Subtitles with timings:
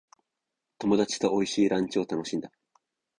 [0.79, 2.51] 友達と美味しいランチを楽しんだ。